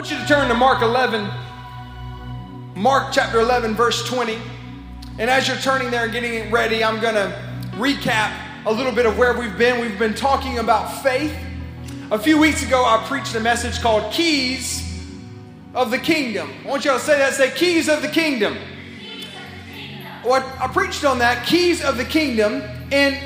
[0.00, 1.30] want you to turn to Mark 11,
[2.74, 4.38] Mark chapter 11, verse 20.
[5.18, 7.38] And as you're turning there and getting it ready, I'm going to
[7.72, 8.34] recap
[8.64, 9.78] a little bit of where we've been.
[9.78, 11.36] We've been talking about faith.
[12.10, 14.82] A few weeks ago, I preached a message called Keys
[15.74, 16.50] of the Kingdom.
[16.64, 17.34] I want y'all to say that.
[17.34, 18.56] Say, Keys of the Kingdom.
[20.22, 23.18] What I preached on that, Keys of the Kingdom, and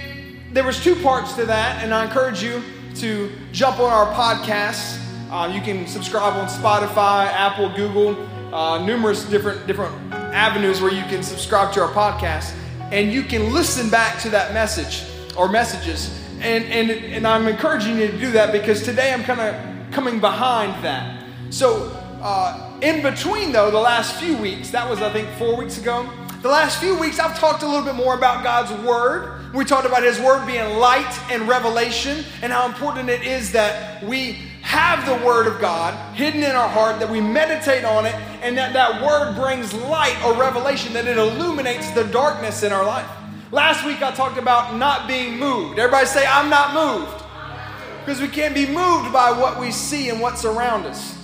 [0.52, 2.64] there was two parts to that, and I encourage you
[2.96, 5.03] to jump on our podcast.
[5.30, 11.02] Uh, you can subscribe on Spotify, Apple, Google, uh, numerous different different avenues where you
[11.04, 12.54] can subscribe to our podcast,
[12.92, 15.02] and you can listen back to that message
[15.36, 16.20] or messages.
[16.40, 20.20] And and and I'm encouraging you to do that because today I'm kind of coming
[20.20, 21.24] behind that.
[21.50, 21.90] So
[22.22, 26.08] uh, in between though, the last few weeks, that was I think four weeks ago.
[26.42, 29.52] The last few weeks, I've talked a little bit more about God's Word.
[29.54, 34.04] We talked about His Word being light and revelation, and how important it is that
[34.04, 34.38] we
[34.74, 38.58] have the Word of God hidden in our heart, that we meditate on it, and
[38.58, 43.08] that that Word brings light or revelation, that it illuminates the darkness in our life.
[43.52, 45.78] Last week, I talked about not being moved.
[45.78, 47.22] Everybody say, I'm not moved.
[48.00, 51.16] Because we can't be moved by what we see and what's around us.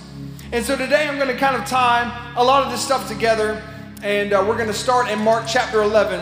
[0.51, 3.61] And so today, I'm going to kind of tie a lot of this stuff together
[4.03, 6.19] and uh, we're going to start in Mark chapter 11.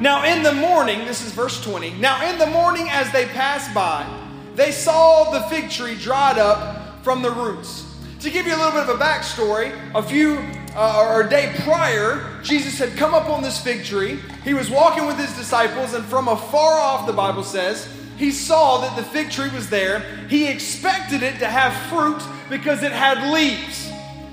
[0.00, 1.90] Now, in the morning, this is verse 20.
[2.00, 4.04] Now, in the morning, as they passed by,
[4.54, 7.84] they saw the fig tree dried up from the roots.
[8.20, 10.38] To give you a little bit of a backstory, a few
[10.74, 14.18] uh, or a day prior, Jesus had come up on this fig tree.
[14.44, 18.78] He was walking with his disciples, and from afar off, the Bible says, he saw
[18.78, 20.00] that the fig tree was there.
[20.28, 23.90] He expected it to have fruit because it had leaves.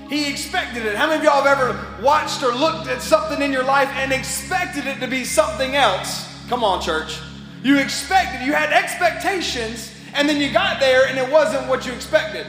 [0.08, 0.94] He expected it.
[0.94, 4.12] How many of y'all have ever watched or looked at something in your life and
[4.12, 6.28] expected it to be something else?
[6.48, 7.18] Come on, church.
[7.62, 11.92] You expected, you had expectations, and then you got there and it wasn't what you
[11.92, 12.46] expected.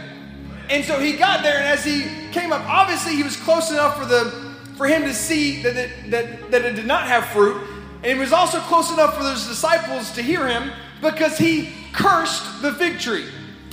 [0.69, 3.97] And so he got there, and as he came up, obviously he was close enough
[3.97, 7.61] for the for him to see that it, that, that it did not have fruit.
[7.97, 10.71] And he was also close enough for those disciples to hear him
[11.01, 13.25] because he cursed the fig tree.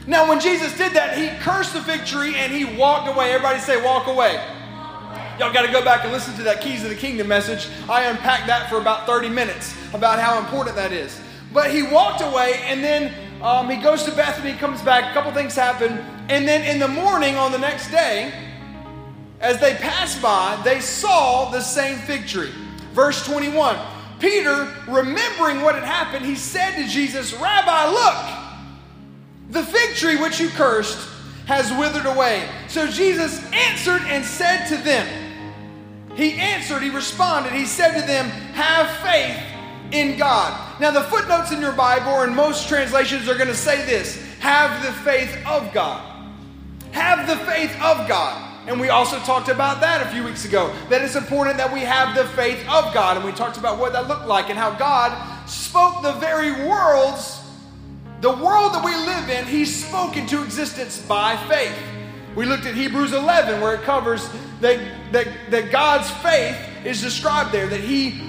[0.06, 3.32] Now, when Jesus did that, he cursed the fig tree and he walked away.
[3.32, 4.42] Everybody say, walk away.
[5.38, 7.68] Y'all got to go back and listen to that Keys of the Kingdom message.
[7.88, 11.18] I unpacked that for about 30 minutes about how important that is.
[11.52, 13.12] But he walked away and then
[13.42, 15.92] um, he goes to Bethany, he comes back, a couple things happen.
[16.28, 18.32] And then in the morning on the next day,
[19.40, 22.52] as they passed by, they saw the same fig tree.
[22.92, 23.78] Verse 21
[24.18, 28.40] Peter, remembering what had happened, he said to Jesus, Rabbi, look,
[29.48, 31.08] the fig tree which you cursed
[31.46, 32.46] has withered away.
[32.68, 35.06] So Jesus answered and said to them,
[36.14, 39.49] He answered, He responded, He said to them, Have faith
[39.92, 40.80] in God.
[40.80, 44.22] Now, the footnotes in your Bible or in most translations are going to say this
[44.40, 46.06] Have the faith of God.
[46.92, 48.48] Have the faith of God.
[48.66, 50.72] And we also talked about that a few weeks ago.
[50.90, 53.16] That it's important that we have the faith of God.
[53.16, 57.40] And we talked about what that looked like and how God spoke the very worlds
[58.20, 61.74] the world that we live in, He spoke into existence by faith.
[62.36, 64.28] We looked at Hebrews 11, where it covers
[64.60, 64.78] that,
[65.12, 68.20] that, that God's faith is described there, that He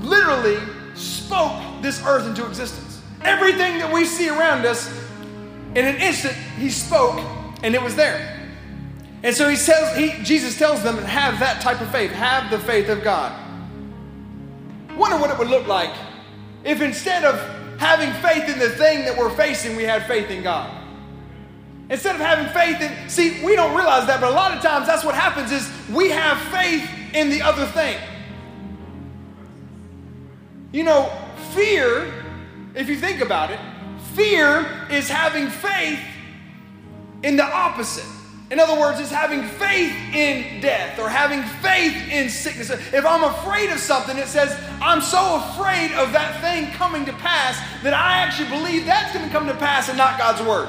[0.00, 0.58] literally
[0.96, 3.00] spoke this earth into existence.
[3.22, 4.88] Everything that we see around us,
[5.74, 7.20] in an instant, He spoke
[7.62, 8.32] and it was there.
[9.22, 12.58] And so he says, he, Jesus tells them, have that type of faith, have the
[12.60, 13.32] faith of God.
[14.96, 15.92] Wonder what it would look like
[16.64, 17.34] if instead of
[17.78, 20.72] having faith in the thing that we're facing, we had faith in God.
[21.88, 24.86] Instead of having faith in, see, we don't realize that, but a lot of times
[24.86, 27.96] that's what happens is we have faith in the other thing.
[30.72, 31.10] You know,
[31.52, 32.12] fear,
[32.74, 33.60] if you think about it,
[34.14, 36.00] fear is having faith
[37.22, 38.04] in the opposite.
[38.48, 42.70] In other words, it's having faith in death or having faith in sickness.
[42.70, 47.12] If I'm afraid of something, it says, I'm so afraid of that thing coming to
[47.14, 50.68] pass that I actually believe that's going to come to pass and not God's word.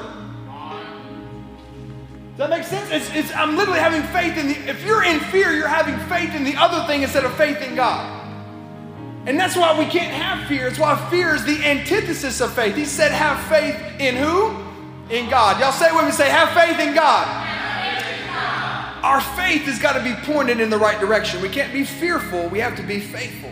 [2.36, 2.90] Does that make sense?
[2.90, 6.34] It's, it's, I'm literally having faith in the, if you're in fear, you're having faith
[6.34, 8.17] in the other thing instead of faith in God.
[9.28, 10.66] And that's why we can't have fear.
[10.66, 12.74] It's why fear is the antithesis of faith.
[12.74, 14.56] He said, have faith in who?
[15.14, 15.60] In God.
[15.60, 17.48] Y'all say it with me, say, have faith in God
[19.02, 21.40] our faith has got to be pointed in the right direction.
[21.40, 23.50] We can't be fearful, we have to be faithful.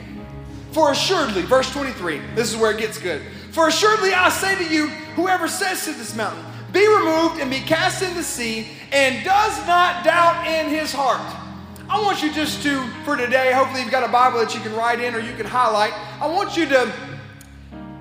[0.72, 3.22] For assuredly, verse 23, this is where it gets good.
[3.52, 7.60] For assuredly I say to you, whoever says to this mountain, be removed and be
[7.60, 11.45] cast in the sea, and does not doubt in his heart.
[11.88, 14.74] I want you just to, for today, hopefully you've got a Bible that you can
[14.74, 15.92] write in or you can highlight.
[16.20, 16.92] I want you to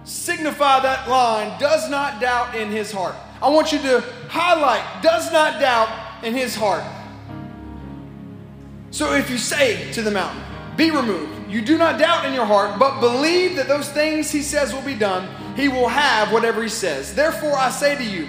[0.03, 3.15] signify that line, does not doubt in his heart.
[3.41, 6.83] I want you to highlight, does not doubt in his heart.
[8.89, 10.41] So if you say to the mountain,
[10.77, 14.41] Be removed, you do not doubt in your heart, but believe that those things he
[14.41, 17.13] says will be done, he will have whatever he says.
[17.13, 18.27] Therefore, I say to you,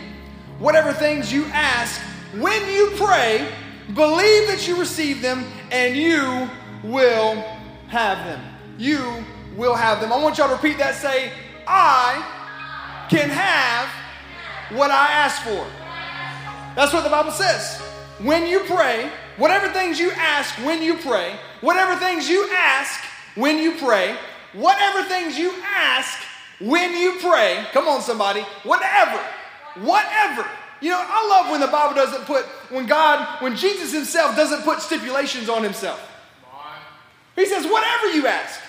[0.59, 2.01] whatever things you ask
[2.35, 3.49] when you pray,
[3.95, 6.49] believe that you receive them and you
[6.83, 7.35] will
[7.89, 8.43] have them.
[8.79, 9.25] You
[9.57, 10.13] will have them.
[10.13, 10.95] I want y'all to repeat that.
[10.95, 11.31] Say,
[11.67, 12.25] I
[13.09, 13.89] can have
[14.77, 15.67] what I ask for.
[16.75, 17.81] That's what the Bible says.
[18.21, 23.01] When you pray, whatever things you ask when you pray, whatever things you ask
[23.35, 24.17] when you pray,
[24.53, 26.19] whatever things you ask
[26.59, 29.21] when you pray, come on, somebody, whatever,
[29.77, 30.47] whatever.
[30.81, 34.63] You know, I love when the Bible doesn't put, when God, when Jesus himself doesn't
[34.63, 36.01] put stipulations on himself.
[37.35, 38.61] He says, whatever you ask.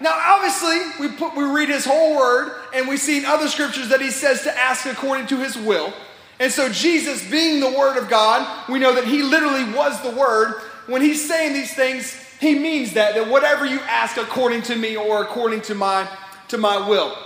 [0.00, 3.88] Now, obviously, we, put, we read his whole word, and we see in other scriptures
[3.90, 5.92] that he says to ask according to his will.
[6.38, 10.10] And so, Jesus, being the word of God, we know that he literally was the
[10.10, 10.54] word.
[10.86, 14.96] When he's saying these things, he means that, that whatever you ask according to me
[14.96, 16.08] or according to my,
[16.48, 17.16] to my will.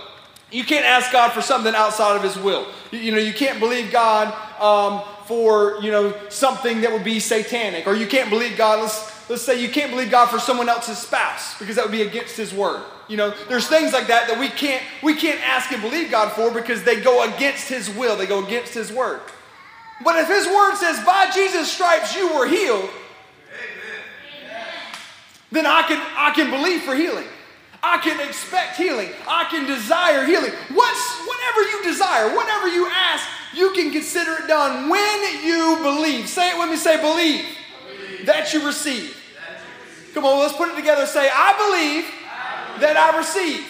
[0.51, 2.67] You can't ask God for something outside of his will.
[2.91, 7.87] You, know, you can't believe God um, for, you know, something that would be satanic.
[7.87, 10.97] Or you can't believe God, let's, let's say you can't believe God for someone else's
[10.97, 12.83] spouse because that would be against his word.
[13.07, 16.31] You know, there's things like that that we can't we can't ask and believe God
[16.31, 19.21] for because they go against his will, they go against his word.
[20.03, 22.89] But if his word says by Jesus stripes you were healed,
[25.51, 27.27] then I can I can believe for healing.
[27.85, 29.11] I can expect healing.
[29.27, 30.51] I can desire healing.
[30.73, 33.23] What's whatever you desire, whatever you ask,
[33.53, 36.27] you can consider it done when you believe.
[36.27, 37.45] Say it with me, say believe
[38.25, 39.15] that you receive.
[40.15, 41.05] Come on, let's put it together.
[41.05, 43.65] Say, I believe that I receive.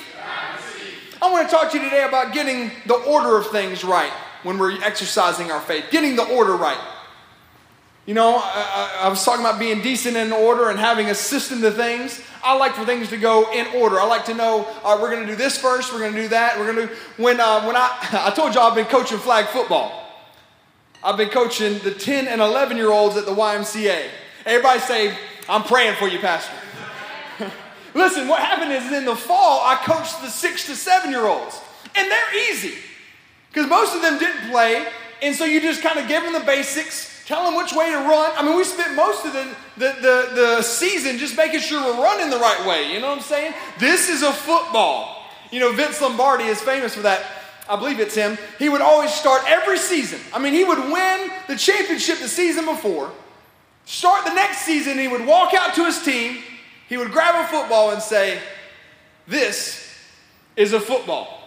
[1.21, 4.11] I want to talk to you today about getting the order of things right
[4.43, 6.77] when we're exercising our faith, getting the order right.
[8.05, 11.61] You know, I, I, was talking about being decent in order and having a system
[11.61, 12.21] to things.
[12.43, 13.99] I like for things to go in order.
[13.99, 16.27] I like to know, right, we're going to do this first, we're going to do
[16.27, 16.95] that, we're going to.
[17.17, 17.97] When, uh, when I,
[18.27, 20.05] I told you I've been coaching flag football,
[21.03, 24.07] I've been coaching the 10 and 11 year olds at the YMCA.
[24.45, 25.17] Everybody say,
[25.49, 26.53] I'm praying for you, Pastor.
[27.95, 31.59] Listen, what happened is in the fall, I coached the six to seven year olds,
[31.95, 32.75] and they're easy
[33.49, 34.85] because most of them didn't play.
[35.23, 37.97] And so you just kind of give them the basics, tell them which way to
[37.97, 38.31] run.
[38.35, 42.03] I mean, we spent most of the, the, the, the season just making sure we're
[42.03, 42.93] running the right way.
[42.93, 43.53] You know what I'm saying?
[43.79, 45.23] This is a football.
[45.51, 47.25] You know, Vince Lombardi is famous for that.
[47.67, 48.37] I believe it's him.
[48.59, 50.19] He would always start every season.
[50.33, 53.11] I mean, he would win the championship the season before
[53.85, 56.39] Start the next season, he would walk out to his team,
[56.89, 58.39] he would grab a football and say,
[59.27, 59.95] This
[60.55, 61.41] is a football.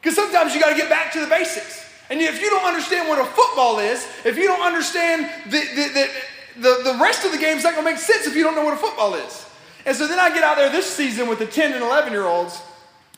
[0.00, 1.81] Because sometimes you got to get back to the basics.
[2.10, 6.10] And if you don't understand what a football is, if you don't understand that
[6.54, 8.42] the, the, the rest of the game is not going to make sense if you
[8.42, 9.46] don't know what a football is.
[9.86, 12.26] And so then I get out there this season with the 10 and 11 year
[12.26, 12.60] olds,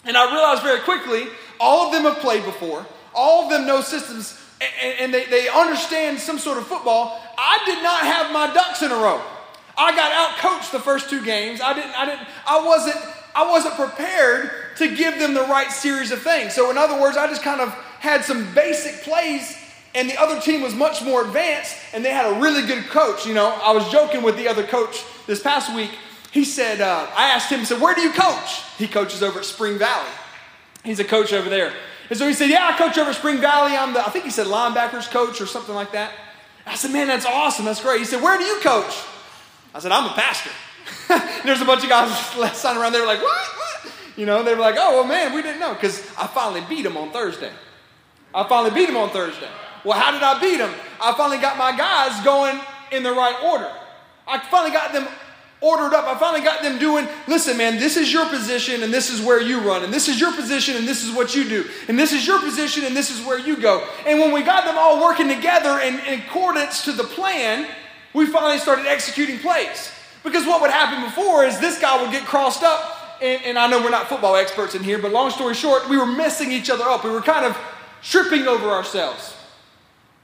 [0.04, 1.26] and I realize very quickly
[1.60, 5.48] all of them have played before, all of them know systems and, and they, they
[5.48, 7.20] understand some sort of football.
[7.36, 9.20] I did not have my ducks in a row.
[9.76, 11.60] I got out coached the first two games.
[11.60, 12.96] I didn't, I didn't, I wasn't,
[13.34, 16.54] I wasn't prepared to give them the right series of things.
[16.54, 19.56] So in other words, I just kind of had some basic plays
[19.94, 23.26] and the other team was much more advanced and they had a really good coach.
[23.26, 25.90] You know, I was joking with the other coach this past week.
[26.31, 28.62] He said, uh, I asked him, I said, where do you coach?
[28.76, 30.10] He coaches over at Spring Valley.
[30.84, 31.72] He's a coach over there.
[32.10, 33.76] And so he said, Yeah, I coach over Spring Valley.
[33.76, 36.12] I'm the, I think he said linebackers coach or something like that.
[36.67, 37.64] I said, Man, that's awesome.
[37.64, 37.98] That's great.
[37.98, 39.02] He said, Where do you coach?
[39.74, 40.50] I said, I'm a pastor.
[41.44, 42.14] There's a bunch of guys
[42.58, 43.46] standing around there like, What?
[43.46, 43.93] What?
[44.17, 46.84] You know, they were like, Oh, well, man, we didn't know because I finally beat
[46.84, 47.52] him on Thursday.
[48.34, 49.48] I finally beat him on Thursday.
[49.84, 50.72] Well, how did I beat him?
[51.00, 52.58] I finally got my guys going
[52.91, 53.70] in the right order.
[54.26, 55.06] I finally got them
[55.60, 56.05] ordered up.
[56.06, 59.41] I finally got them doing, listen, man, this is your position and this is where
[59.41, 62.12] you run, and this is your position and this is what you do, and this
[62.12, 63.86] is your position and this is where you go.
[64.06, 67.67] And when we got them all working together in, in accordance to the plan,
[68.12, 69.91] we finally started executing plays.
[70.22, 73.67] Because what would happen before is this guy would get crossed up, and, and I
[73.67, 76.70] know we're not football experts in here, but long story short, we were messing each
[76.70, 77.05] other up.
[77.05, 77.56] We were kind of
[78.05, 79.34] tripping over ourselves.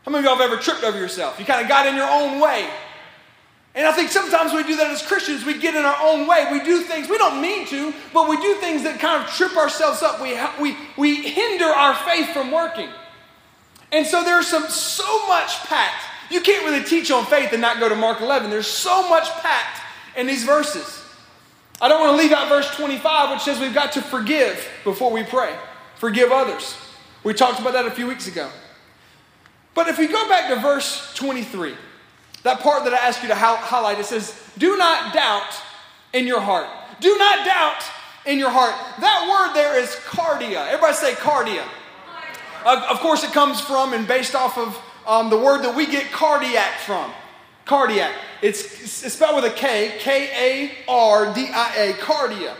[0.04, 1.38] How many of y'all have ever tripped over yourself?
[1.38, 2.68] You kind of got in your own way.
[3.74, 5.44] And I think sometimes we do that as Christians.
[5.44, 6.48] We get in our own way.
[6.50, 9.56] We do things, we don't mean to, but we do things that kind of trip
[9.56, 10.20] ourselves up.
[10.20, 12.88] We, we, we hinder our faith from working.
[13.92, 16.04] And so there's some so much packed.
[16.30, 18.50] You can't really teach on faith and not go to Mark 11.
[18.50, 19.80] There's so much packed
[20.16, 21.02] in these verses.
[21.80, 25.10] I don't want to leave out verse 25, which says we've got to forgive before
[25.10, 25.56] we pray.
[25.96, 26.76] Forgive others.
[27.22, 28.50] We talked about that a few weeks ago.
[29.74, 31.74] But if we go back to verse 23,
[32.42, 35.54] That part that I asked you to highlight, it says, Do not doubt
[36.12, 36.66] in your heart.
[37.00, 37.82] Do not doubt
[38.26, 38.74] in your heart.
[39.00, 40.66] That word there is kardia.
[40.66, 41.64] Everybody say kardia.
[42.64, 46.10] Of course, it comes from and based off of um, the word that we get
[46.12, 47.10] cardiac from.
[47.64, 48.12] Cardiac.
[48.42, 52.54] It's, it's spelled with a K, K A R D I A, kardia.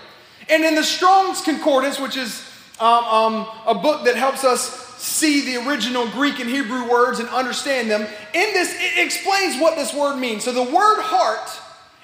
[0.48, 2.49] And in the Strong's Concordance, which is
[2.80, 7.28] um, um, a book that helps us see the original Greek and Hebrew words and
[7.28, 10.44] understand them, in this, it explains what this word means.
[10.44, 11.50] So the word heart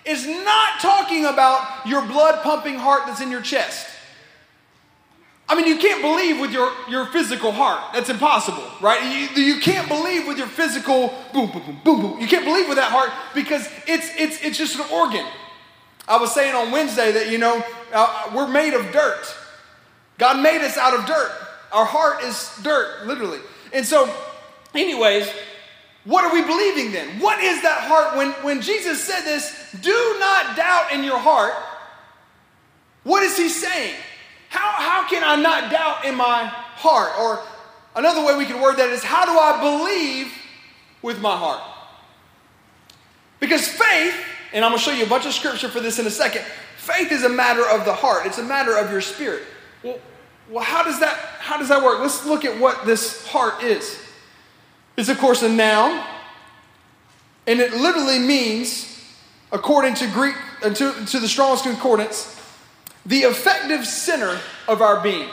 [0.04, 3.88] is not talking about your blood pumping heart that's in your chest.
[5.49, 7.92] I mean, you can't believe with your, your physical heart.
[7.92, 9.30] That's impossible, right?
[9.37, 12.21] You, you can't believe with your physical boom, boom, boom, boom, boom.
[12.21, 15.25] You can't believe with that heart because it's, it's, it's just an organ.
[16.09, 19.23] I was saying on Wednesday that, you know, uh, we're made of dirt.
[20.19, 21.31] God made us out of dirt.
[21.73, 23.41] Our heart is dirt, literally.
[23.73, 24.13] And so,
[24.75, 25.29] anyways,
[26.05, 27.21] what are we believing then?
[27.21, 28.17] What is that heart?
[28.17, 31.53] When, when Jesus said this, do not doubt in your heart,
[33.03, 33.95] what is he saying?
[34.49, 37.13] How, how can I not doubt in my heart?
[37.19, 37.43] Or
[37.97, 40.33] another way we can word that is, how do I believe
[41.03, 41.63] with my heart?
[43.41, 44.15] Because faith,
[44.53, 46.43] and I'm going to show you a bunch of scripture for this in a second,
[46.79, 49.43] faith is a matter of the heart, it's a matter of your spirit.
[50.49, 52.00] Well, how, does that, how does that work?
[52.00, 54.00] Let's look at what this heart is.
[54.97, 56.05] It's, of course, a noun,
[57.47, 59.05] and it literally means,
[59.53, 62.33] according to Greek, uh, to, to the Strong's Concordance,
[63.05, 64.38] the effective center
[64.69, 65.29] of our being.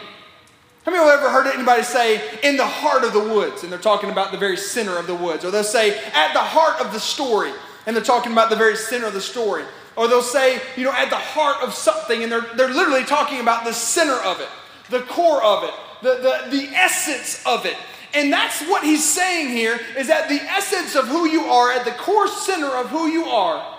[0.86, 3.64] How many of you have ever heard anybody say, in the heart of the woods?
[3.64, 5.46] And they're talking about the very center of the woods.
[5.46, 7.54] Or they'll say, at the heart of the story.
[7.88, 9.64] And they're talking about the very center of the story.
[9.96, 12.22] Or they'll say, you know, at the heart of something.
[12.22, 14.50] And they're, they're literally talking about the center of it,
[14.90, 17.78] the core of it, the, the, the essence of it.
[18.14, 21.84] And that's what he's saying here is that the essence of who you are, at
[21.84, 23.76] the core center of who you are,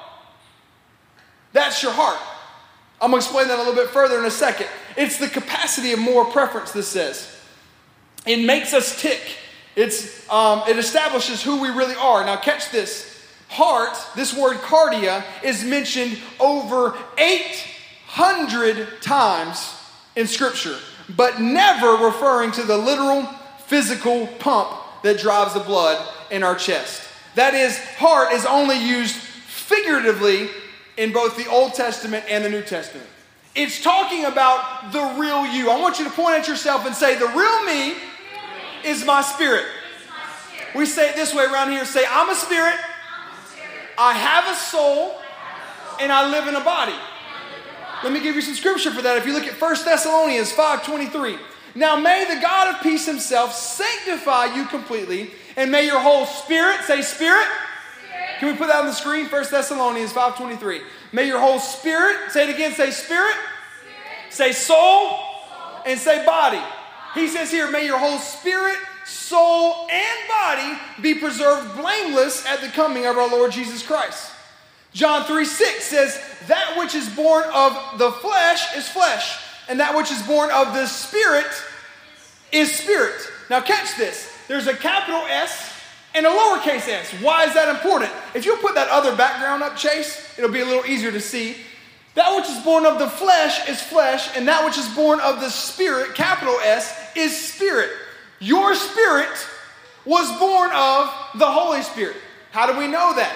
[1.52, 2.18] that's your heart.
[3.00, 4.66] I'm going to explain that a little bit further in a second.
[4.96, 7.30] It's the capacity of moral preference, this says.
[8.26, 9.20] It makes us tick.
[9.76, 12.24] It's, um, it establishes who we really are.
[12.24, 13.10] Now, catch this.
[13.48, 19.74] Heart, this word kardia, is mentioned over 800 times
[20.16, 23.24] in Scripture, but never referring to the literal
[23.66, 24.70] physical pump
[25.02, 27.02] that drives the blood in our chest.
[27.34, 30.48] That is, heart is only used figuratively
[30.96, 33.06] in both the Old Testament and the New Testament.
[33.54, 35.70] It's talking about the real you.
[35.70, 37.94] I want you to point at yourself and say, The real me
[38.84, 39.64] is my spirit.
[40.74, 42.74] We say it this way around here say, I'm a spirit,
[43.96, 45.14] I have a soul,
[46.00, 46.96] and I live in a body.
[48.04, 49.16] Let me give you some scripture for that.
[49.16, 51.38] If you look at 1 Thessalonians 5:23.
[51.74, 56.82] Now may the God of peace himself sanctify you completely, and may your whole spirit,
[56.84, 57.48] say spirit,
[58.38, 59.26] can we put that on the screen?
[59.26, 60.82] 1 Thessalonians 5.23.
[61.12, 63.34] May your whole spirit, say it again, say spirit,
[64.30, 64.32] spirit.
[64.32, 65.18] say soul, soul,
[65.86, 66.60] and say body.
[67.14, 72.68] He says here, may your whole spirit, soul, and body be preserved blameless at the
[72.68, 74.33] coming of our Lord Jesus Christ.
[74.94, 79.94] John 3 6 says, That which is born of the flesh is flesh, and that
[79.94, 81.50] which is born of the spirit
[82.52, 83.20] is spirit.
[83.50, 84.32] Now, catch this.
[84.48, 85.72] There's a capital S
[86.14, 87.10] and a lowercase s.
[87.20, 88.12] Why is that important?
[88.34, 91.56] If you put that other background up, Chase, it'll be a little easier to see.
[92.14, 95.40] That which is born of the flesh is flesh, and that which is born of
[95.40, 97.90] the spirit, capital S, is spirit.
[98.38, 99.36] Your spirit
[100.04, 102.16] was born of the Holy Spirit.
[102.52, 103.34] How do we know that?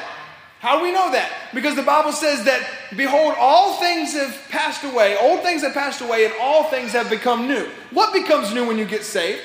[0.61, 1.33] How do we know that?
[1.55, 6.01] Because the Bible says that, behold, all things have passed away, old things have passed
[6.01, 7.67] away, and all things have become new.
[7.91, 9.43] What becomes new when you get saved?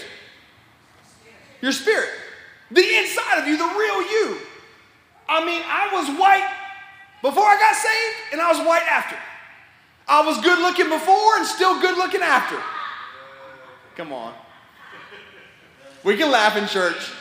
[1.62, 2.10] Your spirit.
[2.72, 4.38] The inside of you, the real you.
[5.30, 6.50] I mean, I was white
[7.22, 9.16] before I got saved, and I was white after.
[10.08, 12.58] I was good looking before and still good looking after.
[13.96, 14.34] Come on.
[16.04, 17.12] We can laugh in church.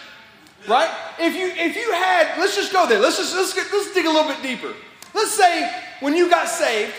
[0.68, 0.90] Right?
[1.18, 3.00] If you if you had, let's just go there.
[3.00, 4.72] Let's just let's get, let's dig a little bit deeper.
[5.14, 6.94] Let's say when you got saved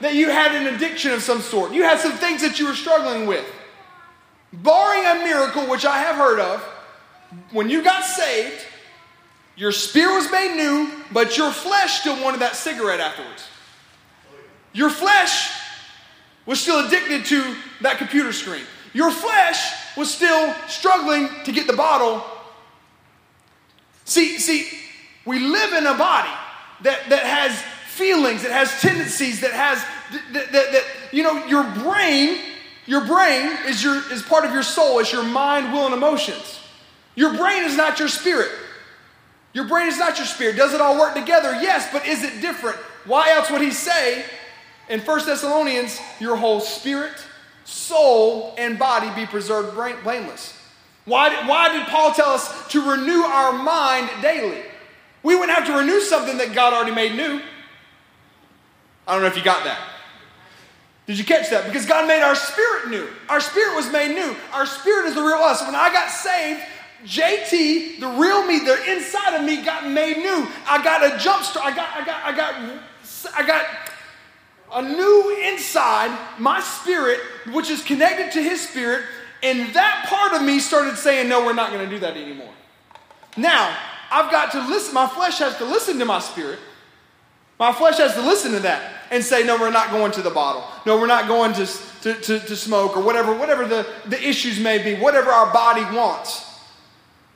[0.00, 1.72] that you had an addiction of some sort.
[1.72, 3.44] You had some things that you were struggling with.
[4.52, 6.60] Barring a miracle, which I have heard of,
[7.50, 8.66] when you got saved,
[9.56, 13.46] your spirit was made new, but your flesh still wanted that cigarette afterwards.
[14.72, 15.56] Your flesh
[16.46, 18.64] was still addicted to that computer screen.
[18.92, 22.24] Your flesh was still struggling to get the bottle.
[24.04, 24.68] See, see,
[25.24, 26.30] we live in a body
[26.82, 29.84] that, that has feelings, that has tendencies, that has
[30.32, 32.38] that, that, that you know, your brain,
[32.86, 36.60] your brain is your is part of your soul, it's your mind, will, and emotions.
[37.14, 38.50] Your brain is not your spirit.
[39.52, 40.56] Your brain is not your spirit.
[40.56, 41.52] Does it all work together?
[41.60, 42.76] Yes, but is it different?
[43.06, 44.24] Why else would he say
[44.88, 47.14] in 1 Thessalonians, your whole spirit,
[47.64, 50.58] soul, and body be preserved blameless?
[51.04, 54.62] Why, why did Paul tell us to renew our mind daily?
[55.22, 57.40] We wouldn't have to renew something that God already made new.
[59.06, 59.78] I don't know if you got that.
[61.06, 61.66] Did you catch that?
[61.66, 63.06] Because God made our spirit new.
[63.28, 64.34] Our spirit was made new.
[64.52, 65.62] Our spirit is the real us.
[65.62, 66.62] When I got saved,
[67.04, 70.48] JT, the real me, the inside of me got made new.
[70.66, 71.66] I got a jump start.
[71.66, 72.54] I got, I got, I got,
[73.36, 73.66] I got
[74.72, 77.20] a new inside, my spirit,
[77.52, 79.04] which is connected to his spirit,
[79.44, 82.52] and that part of me started saying, No, we're not going to do that anymore.
[83.36, 83.76] Now,
[84.10, 86.58] I've got to listen, my flesh has to listen to my spirit.
[87.58, 90.30] My flesh has to listen to that and say, no, we're not going to the
[90.30, 90.64] bottle.
[90.86, 91.66] No, we're not going to,
[92.02, 95.82] to, to, to smoke or whatever, whatever the, the issues may be, whatever our body
[95.96, 96.50] wants.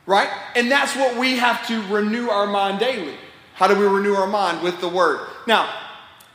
[0.06, 0.28] Right?
[0.56, 3.14] And that's what we have to renew our mind daily.
[3.54, 4.62] How do we renew our mind?
[4.62, 5.28] With the word.
[5.46, 5.72] Now,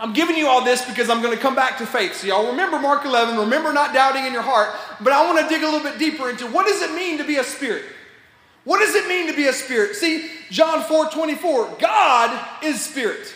[0.03, 2.15] I'm giving you all this because I'm going to come back to faith.
[2.15, 5.47] So, y'all remember Mark 11, remember not doubting in your heart, but I want to
[5.47, 7.85] dig a little bit deeper into what does it mean to be a spirit?
[8.65, 9.95] What does it mean to be a spirit?
[9.95, 13.33] See, John 4 24, God is spirit.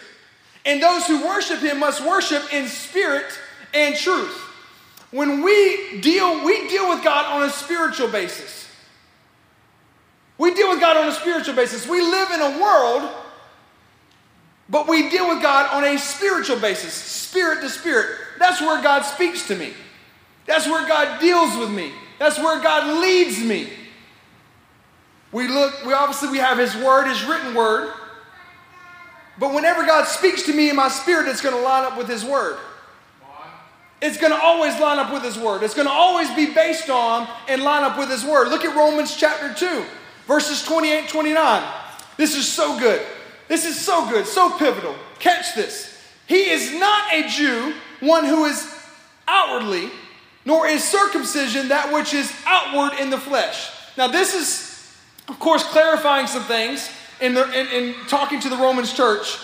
[0.65, 3.27] And those who worship him must worship in spirit
[3.73, 4.37] and truth.
[5.11, 8.69] When we deal, we deal with God on a spiritual basis.
[10.37, 11.87] We deal with God on a spiritual basis.
[11.87, 13.09] We live in a world,
[14.69, 18.17] but we deal with God on a spiritual basis, spirit to spirit.
[18.39, 19.73] That's where God speaks to me.
[20.45, 21.91] That's where God deals with me.
[22.19, 23.69] That's where God leads me.
[25.31, 27.91] We look, we obviously we have his word, his written word.
[29.39, 32.07] But whenever God speaks to me in my spirit, it's going to line up with
[32.07, 32.57] His Word.
[34.01, 35.63] It's going to always line up with His Word.
[35.63, 38.49] It's going to always be based on and line up with His Word.
[38.49, 39.85] Look at Romans chapter 2,
[40.25, 41.73] verses 28 29.
[42.17, 43.05] This is so good.
[43.47, 44.95] This is so good, so pivotal.
[45.19, 45.93] Catch this.
[46.27, 48.73] He is not a Jew, one who is
[49.27, 49.89] outwardly,
[50.45, 53.69] nor is circumcision that which is outward in the flesh.
[53.97, 56.89] Now, this is, of course, clarifying some things
[57.21, 59.37] in, the, in, in talking to the Romans church.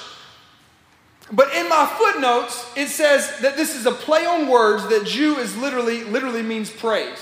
[1.32, 5.38] But in my footnotes, it says that this is a play on words that Jew
[5.38, 7.18] is literally, literally means praise.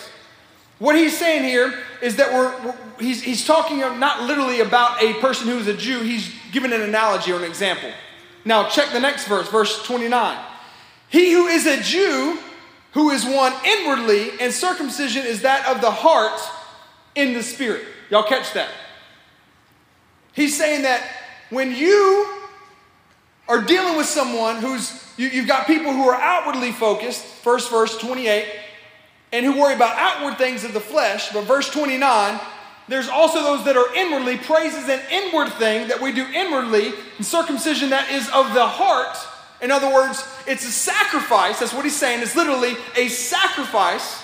[0.79, 5.01] What he's saying here is that we're, we're he's, he's talking of not literally about
[5.01, 7.89] a person who is a Jew, he's giving an analogy or an example.
[8.43, 10.37] Now, check the next verse, verse 29.
[11.09, 12.39] He who is a Jew,
[12.93, 16.39] who is one inwardly, and circumcision is that of the heart
[17.15, 17.85] in the spirit.
[18.09, 18.69] Y'all catch that?
[20.33, 21.05] He's saying that
[21.49, 22.27] when you
[23.47, 27.97] are dealing with someone who's, you, have got people who are outwardly focused, first verse
[27.97, 28.45] 28,
[29.33, 32.39] and who worry about outward things of the flesh, but verse 29,
[32.87, 34.37] there's also those that are inwardly.
[34.37, 38.65] Praise is an inward thing that we do inwardly, and circumcision that is of the
[38.65, 39.17] heart.
[39.61, 41.59] In other words, it's a sacrifice.
[41.59, 42.21] That's what he's saying.
[42.21, 44.23] It's literally a sacrifice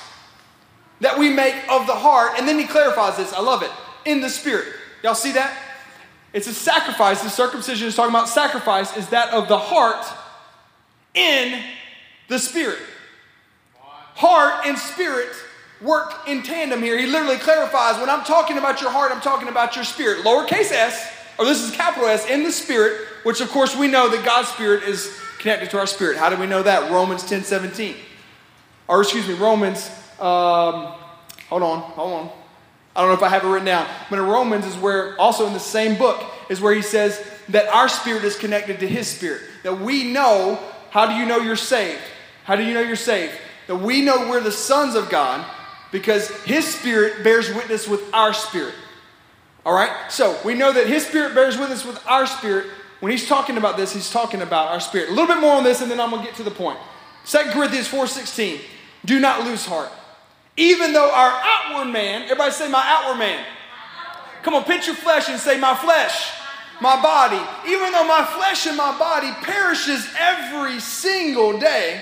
[0.99, 2.33] that we make of the heart.
[2.37, 3.31] And then he clarifies this.
[3.33, 3.71] I love it.
[4.05, 4.73] In the spirit.
[5.03, 5.55] Y'all see that?
[6.33, 7.21] It's a sacrifice.
[7.21, 10.05] The circumcision is talking about sacrifice, is that of the heart
[11.13, 11.61] in
[12.27, 12.79] the spirit.
[14.15, 15.29] Heart and spirit
[15.81, 16.97] work in tandem here.
[16.97, 20.23] He literally clarifies when I'm talking about your heart, I'm talking about your spirit.
[20.23, 24.09] Lowercase s, or this is capital S, in the spirit, which of course we know
[24.09, 26.17] that God's spirit is connected to our spirit.
[26.17, 26.91] How do we know that?
[26.91, 27.95] Romans 10 17.
[28.87, 30.93] Or excuse me, Romans, um,
[31.49, 32.31] hold on, hold on.
[32.95, 35.45] I don't know if I have it written down, but in Romans is where, also
[35.45, 39.07] in the same book, is where he says that our spirit is connected to his
[39.07, 39.43] spirit.
[39.61, 40.59] That we know,
[40.89, 42.01] how do you know you're saved?
[42.45, 43.33] How do you know you're saved?
[43.67, 45.45] That we know we're the sons of God
[45.91, 48.73] because his spirit bears witness with our spirit.
[49.65, 49.91] All right?
[50.09, 52.67] So we know that his spirit bears witness with our spirit.
[52.99, 55.09] When he's talking about this, he's talking about our spirit.
[55.09, 56.79] A little bit more on this, and then I'm going to get to the point.
[57.25, 58.61] 2 Corinthians 4.16,
[59.05, 59.89] do not lose heart.
[60.55, 63.45] Even though our outward man, everybody say, my outward man.
[64.41, 66.31] Come on, pinch your flesh and say, my flesh,
[66.81, 67.41] my body.
[67.69, 72.01] Even though my flesh and my body perishes every single day,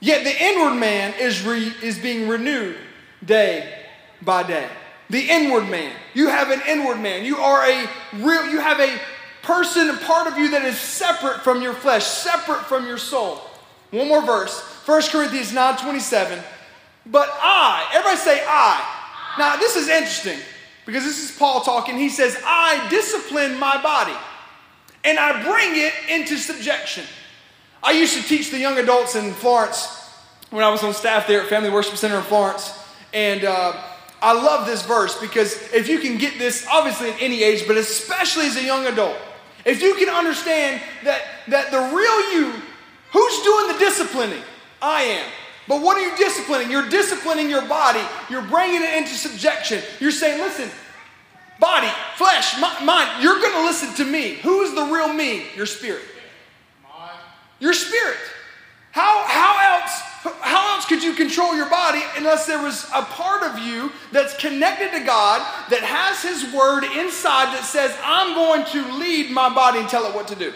[0.00, 2.76] yet the inward man is, re, is being renewed
[3.24, 3.84] day
[4.22, 4.68] by day.
[5.10, 5.92] The inward man.
[6.14, 7.24] You have an inward man.
[7.24, 8.98] You are a real, you have a
[9.42, 13.40] person, a part of you that is separate from your flesh, separate from your soul.
[13.90, 14.60] One more verse.
[14.86, 16.42] 1 Corinthians 9 27.
[17.06, 19.02] But I, everybody say I.
[19.38, 20.38] Now, this is interesting
[20.86, 21.96] because this is Paul talking.
[21.96, 24.16] He says, I discipline my body
[25.04, 27.04] and I bring it into subjection.
[27.82, 30.10] I used to teach the young adults in Florence
[30.50, 32.83] when I was on staff there at Family Worship Center in Florence.
[33.14, 33.80] And uh,
[34.20, 37.76] I love this verse because if you can get this, obviously at any age, but
[37.76, 39.16] especially as a young adult,
[39.64, 42.52] if you can understand that, that the real you,
[43.12, 44.42] who's doing the disciplining?
[44.82, 45.30] I am.
[45.66, 46.70] But what are you disciplining?
[46.70, 48.02] You're disciplining your body.
[48.28, 49.82] You're bringing it into subjection.
[50.00, 50.68] You're saying, listen,
[51.58, 54.34] body, flesh, mind, you're going to listen to me.
[54.42, 55.44] Who is the real me?
[55.56, 56.02] Your spirit.
[57.60, 58.18] Your spirit.
[58.90, 60.02] How, how else
[60.40, 64.34] how else could you control your body unless there was a part of you that's
[64.36, 69.54] connected to God that has His word inside that says, I'm going to lead my
[69.54, 70.52] body and tell it what to do?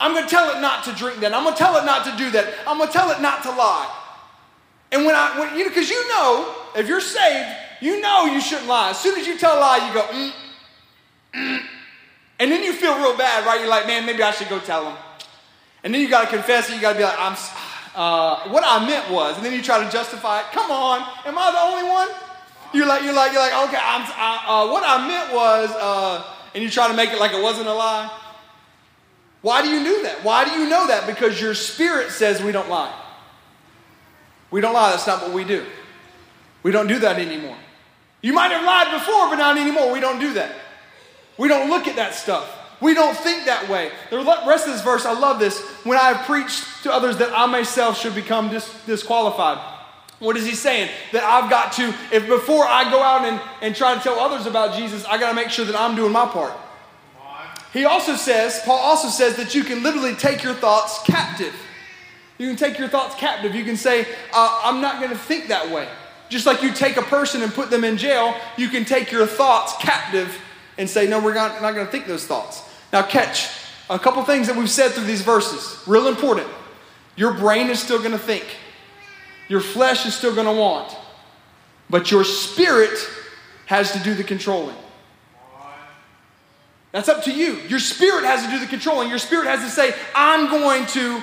[0.00, 1.32] I'm going to tell it not to drink that.
[1.32, 2.52] I'm going to tell it not to do that.
[2.66, 3.92] I'm going to tell it not to lie.
[4.90, 7.48] And when I, when, you know, because you know, if you're saved,
[7.80, 8.90] you know you shouldn't lie.
[8.90, 10.32] As soon as you tell a lie, you go, mm,
[11.34, 11.66] mm.
[12.40, 13.60] And then you feel real bad, right?
[13.60, 14.96] You're like, man, maybe I should go tell him.
[15.84, 16.74] And then you got to confess it.
[16.74, 17.36] You got to be like, I'm,
[17.94, 20.46] uh, what I meant was, and then you try to justify it.
[20.52, 22.08] Come on, am I the only one?
[22.72, 26.24] You're like, you're like, you're like, okay, I'm, I, uh, what I meant was, uh,
[26.54, 28.10] and you try to make it like it wasn't a lie.
[29.42, 30.24] Why do you do that?
[30.24, 31.06] Why do you know that?
[31.06, 32.92] Because your spirit says we don't lie.
[34.50, 34.90] We don't lie.
[34.90, 35.66] That's not what we do.
[36.62, 37.56] We don't do that anymore.
[38.22, 39.92] You might have lied before, but not anymore.
[39.92, 40.54] We don't do that.
[41.36, 42.48] We don't look at that stuff.
[42.80, 43.90] We don't think that way.
[44.10, 45.60] The rest of this verse, I love this.
[45.84, 49.58] When I have preached to others that I myself should become dis- disqualified.
[50.18, 50.90] What is he saying?
[51.12, 54.46] That I've got to, if before I go out and, and try to tell others
[54.46, 56.52] about Jesus, I got to make sure that I'm doing my part.
[57.72, 61.54] He also says, Paul also says that you can literally take your thoughts captive.
[62.38, 63.54] You can take your thoughts captive.
[63.54, 65.88] You can say, uh, I'm not going to think that way.
[66.28, 69.26] Just like you take a person and put them in jail, you can take your
[69.26, 70.40] thoughts captive
[70.78, 72.62] and say, No, we're not, not going to think those thoughts.
[72.94, 73.48] Now, catch
[73.90, 75.82] a couple things that we've said through these verses.
[75.84, 76.46] Real important.
[77.16, 78.44] Your brain is still going to think,
[79.48, 80.96] your flesh is still going to want,
[81.90, 82.96] but your spirit
[83.66, 84.76] has to do the controlling.
[86.92, 87.54] That's up to you.
[87.68, 89.08] Your spirit has to do the controlling.
[89.08, 91.20] Your spirit has to say, I'm going to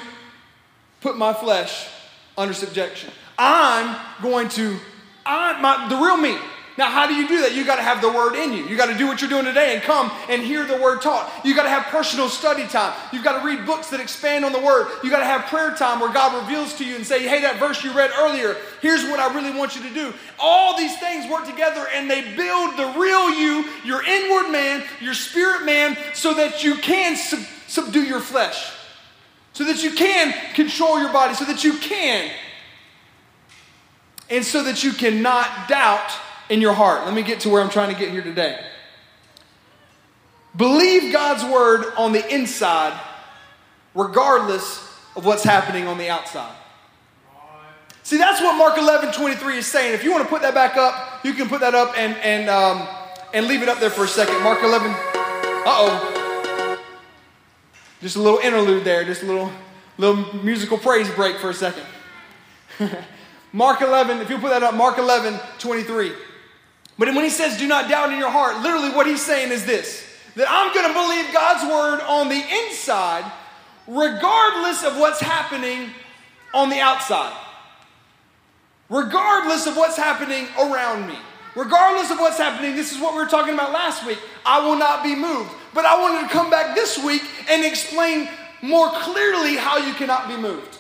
[1.00, 1.88] put my flesh
[2.38, 3.12] under subjection.
[3.40, 4.78] I'm going to,
[5.26, 6.38] I, my, the real me,
[6.78, 7.54] now, how do you do that?
[7.54, 8.66] You got to have the word in you.
[8.66, 11.30] You got to do what you're doing today and come and hear the word taught.
[11.44, 12.94] You got to have personal study time.
[13.12, 14.88] You've got to read books that expand on the word.
[15.04, 17.60] You got to have prayer time where God reveals to you and say, "Hey, that
[17.60, 21.30] verse you read earlier, here's what I really want you to do." All these things
[21.30, 26.34] work together and they build the real you, your inward man, your spirit man, so
[26.36, 28.72] that you can sub- subdue your flesh.
[29.54, 32.32] So that you can control your body, so that you can
[34.30, 36.10] and so that you cannot doubt
[36.52, 37.06] in your heart.
[37.06, 38.60] Let me get to where I'm trying to get here today.
[40.56, 43.00] Believe God's word on the inside,
[43.96, 44.86] regardless
[45.16, 46.54] of what's happening on the outside.
[48.04, 49.94] See, that's what Mark 11 23 is saying.
[49.94, 52.50] If you want to put that back up, you can put that up and, and,
[52.50, 52.86] um,
[53.34, 54.44] and leave it up there for a second.
[54.44, 54.92] Mark 11.
[54.92, 56.82] Uh oh.
[58.02, 59.50] Just a little interlude there, just a little,
[59.98, 61.84] little musical praise break for a second.
[63.54, 66.12] Mark 11, if you put that up, Mark 11 23.
[67.02, 69.66] But when he says, do not doubt in your heart, literally what he's saying is
[69.66, 73.30] this that I'm going to believe God's word on the inside,
[73.88, 75.90] regardless of what's happening
[76.54, 77.36] on the outside,
[78.88, 81.16] regardless of what's happening around me.
[81.56, 84.20] Regardless of what's happening, this is what we were talking about last week.
[84.46, 85.50] I will not be moved.
[85.74, 88.30] But I wanted to come back this week and explain
[88.62, 90.78] more clearly how you cannot be moved.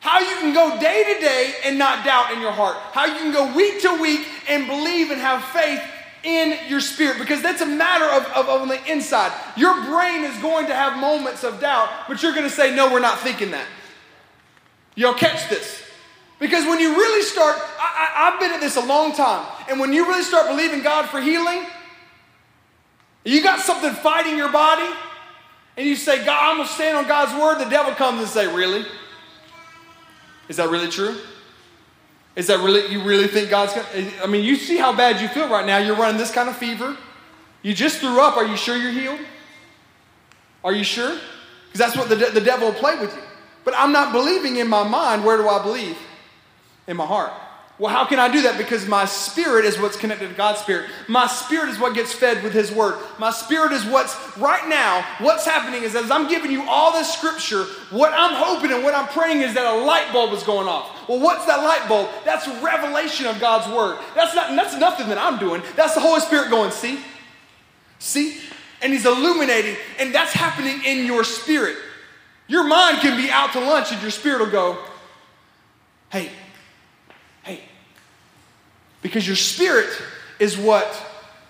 [0.00, 2.76] How you can go day to day and not doubt in your heart.
[2.92, 5.82] How you can go week to week and believe and have faith
[6.22, 9.32] in your spirit because that's a matter of, of, of on the inside.
[9.56, 12.90] Your brain is going to have moments of doubt, but you're going to say, No,
[12.90, 13.66] we're not thinking that.
[14.94, 15.82] You'll catch this.
[16.38, 19.92] Because when you really start, I, have been at this a long time, and when
[19.92, 21.66] you really start believing God for healing,
[23.24, 24.88] you got something fighting your body,
[25.76, 28.28] and you say, God, I'm going to stand on God's word, the devil comes and
[28.28, 28.86] say, Really?
[30.50, 31.16] Is that really true?
[32.34, 35.28] Is that really, you really think God's gonna, I mean, you see how bad you
[35.28, 35.78] feel right now.
[35.78, 36.96] You're running this kind of fever.
[37.62, 38.36] You just threw up.
[38.36, 39.20] Are you sure you're healed?
[40.64, 41.16] Are you sure?
[41.66, 43.22] Because that's what the, the devil will play with you.
[43.64, 45.24] But I'm not believing in my mind.
[45.24, 45.96] Where do I believe?
[46.88, 47.32] In my heart.
[47.80, 48.58] Well, how can I do that?
[48.58, 50.90] Because my spirit is what's connected to God's spirit.
[51.08, 53.02] My spirit is what gets fed with His word.
[53.18, 57.10] My spirit is what's right now, what's happening is as I'm giving you all this
[57.10, 60.68] scripture, what I'm hoping and what I'm praying is that a light bulb is going
[60.68, 61.08] off.
[61.08, 62.10] Well, what's that light bulb?
[62.22, 63.98] That's revelation of God's word.
[64.14, 65.62] That's not that's nothing that I'm doing.
[65.74, 67.00] That's the Holy Spirit going, see?
[67.98, 68.42] See?
[68.82, 71.78] And He's illuminating, and that's happening in your spirit.
[72.46, 74.78] Your mind can be out to lunch, and your spirit will go,
[76.10, 76.30] hey,
[79.02, 79.90] Because your spirit
[80.38, 80.90] is what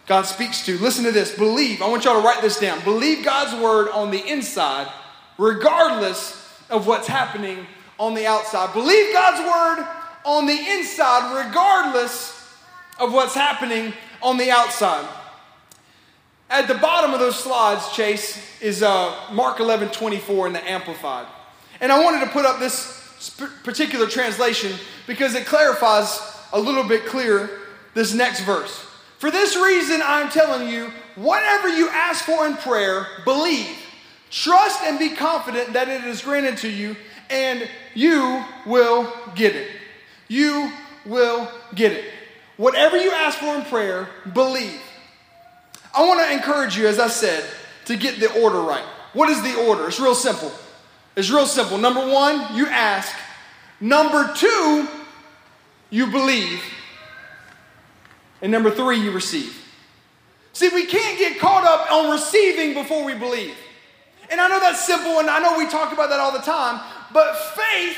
[0.06, 0.78] God speaks to.
[0.78, 1.36] Listen to this.
[1.36, 1.82] Believe.
[1.82, 2.82] I want y'all to write this down.
[2.84, 4.90] Believe God's word on the inside,
[5.38, 6.36] regardless
[6.68, 7.66] of what's happening
[7.98, 8.72] on the outside.
[8.72, 9.86] Believe God's word
[10.24, 12.36] on the inside, regardless
[12.98, 15.08] of what's happening on the outside.
[16.48, 21.26] At the bottom of those slides, Chase, is uh, Mark 11 24 in the Amplified.
[21.80, 22.98] And I wanted to put up this
[23.62, 24.72] particular translation
[25.06, 26.18] because it clarifies
[26.52, 27.50] a little bit clearer
[27.94, 28.86] this next verse.
[29.18, 33.76] For this reason, I'm telling you, whatever you ask for in prayer, believe,
[34.30, 36.96] trust, and be confident that it is granted to you,
[37.28, 39.70] and you will get it.
[40.28, 40.72] You
[41.04, 42.04] will get it.
[42.56, 44.80] Whatever you ask for in prayer, believe.
[45.94, 47.44] I want to encourage you, as I said,
[47.86, 48.84] to get the order right.
[49.12, 49.88] What is the order?
[49.88, 50.52] It's real simple.
[51.16, 51.78] It's real simple.
[51.78, 53.14] Number one, you ask.
[53.80, 54.88] Number two,
[55.90, 56.62] you believe.
[58.40, 59.56] And number three, you receive.
[60.52, 63.54] See, we can't get caught up on receiving before we believe.
[64.30, 66.80] And I know that's simple, and I know we talk about that all the time,
[67.12, 67.96] but faith,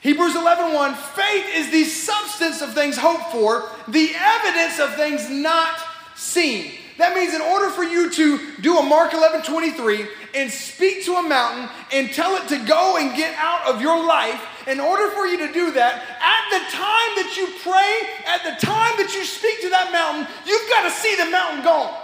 [0.00, 5.30] Hebrews 11 1, faith is the substance of things hoped for, the evidence of things
[5.30, 5.78] not
[6.14, 6.72] seen.
[6.98, 11.14] That means in order for you to do a Mark 11 23 and speak to
[11.16, 15.10] a mountain and tell it to go and get out of your life, in order
[15.10, 17.92] for you to do that, at the time that you pray,
[18.26, 21.62] at the time that you speak to that mountain, you've got to see the mountain
[21.62, 21.94] gone.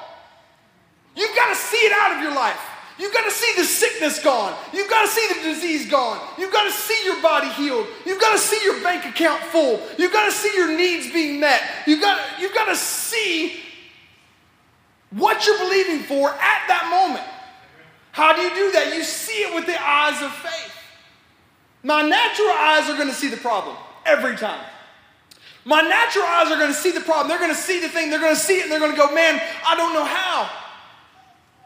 [1.17, 2.61] You've got to see it out of your life.
[2.99, 4.55] You've got to see the sickness gone.
[4.73, 6.21] You've got to see the disease gone.
[6.39, 7.87] You've got to see your body healed.
[8.07, 9.81] You've got to see your bank account full.
[9.99, 11.63] You've got to see your needs being met.
[11.87, 13.61] You've got, you've got to see
[15.11, 17.27] what you're believing for at that moment.
[18.13, 18.95] How do you do that?
[18.95, 20.82] You see it with the eyes of faith.
[21.83, 24.65] My natural eyes are going to see the problem every time.
[25.65, 27.29] My natural eyes are going to see the problem.
[27.29, 28.11] They're going to see the thing.
[28.11, 30.51] They're going to see it and they're going to go, man, I don't know how.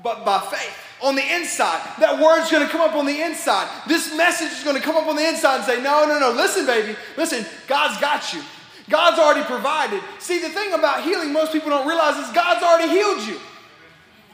[0.02, 3.68] But by faith, on the inside, that word's going to come up on the inside.
[3.88, 6.31] This message is going to come up on the inside and say, no, no, no,
[6.31, 6.96] listen, baby.
[7.16, 8.42] Listen, God's got you.
[8.88, 10.02] God's already provided.
[10.18, 13.40] See, the thing about healing, most people don't realize is God's already healed you.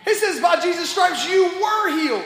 [0.04, 2.24] He says, by Jesus' stripes, you were healed.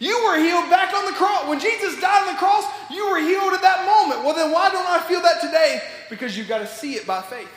[0.00, 1.46] You were healed back on the cross.
[1.46, 4.24] When Jesus died on the cross, you were healed at that moment.
[4.24, 5.82] Well, then why don't I feel that today?
[6.08, 7.48] Because you've got to see it by faith.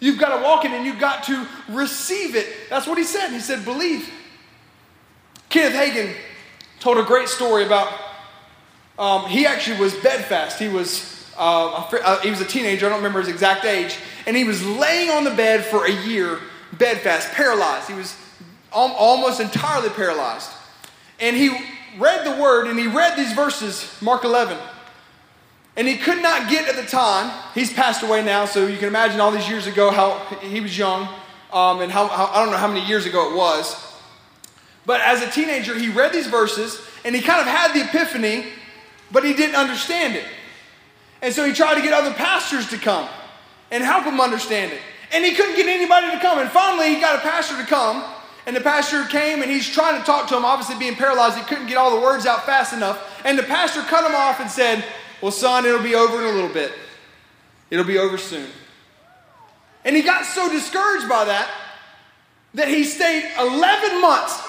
[0.00, 2.46] You've got to walk in and you've got to receive it.
[2.68, 3.30] That's what he said.
[3.30, 4.10] He said, believe.
[5.48, 6.14] Kenneth Hagin
[6.80, 7.92] told a great story about,
[8.98, 10.58] um, he actually was bedfast.
[10.58, 14.36] He was uh, uh, he was a teenager, I don't remember his exact age, and
[14.36, 16.40] he was laying on the bed for a year,
[16.72, 17.88] bedfast, paralyzed.
[17.88, 18.16] He was
[18.74, 20.50] al- almost entirely paralyzed.
[21.20, 21.56] And he
[21.98, 24.58] read the word and he read these verses, Mark 11.
[25.76, 28.88] And he could not get at the time, he's passed away now, so you can
[28.88, 31.08] imagine all these years ago how he was young
[31.52, 33.74] um, and how, how, I don't know how many years ago it was.
[34.84, 38.46] But as a teenager, he read these verses and he kind of had the epiphany,
[39.10, 40.26] but he didn't understand it.
[41.22, 43.08] And so he tried to get other pastors to come
[43.70, 44.80] and help him understand it.
[45.12, 46.38] And he couldn't get anybody to come.
[46.38, 48.04] And finally, he got a pastor to come.
[48.46, 51.38] And the pastor came and he's trying to talk to him, obviously being paralyzed.
[51.38, 53.20] He couldn't get all the words out fast enough.
[53.24, 54.84] And the pastor cut him off and said,
[55.20, 56.72] Well, son, it'll be over in a little bit.
[57.70, 58.48] It'll be over soon.
[59.84, 61.50] And he got so discouraged by that
[62.54, 64.42] that he stayed 11 months